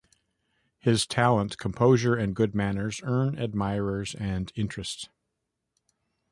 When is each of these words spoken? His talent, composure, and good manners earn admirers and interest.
His 0.79 1.05
talent, 1.05 1.59
composure, 1.59 2.15
and 2.15 2.35
good 2.35 2.55
manners 2.55 3.01
earn 3.03 3.37
admirers 3.37 4.15
and 4.15 4.51
interest. 4.55 5.09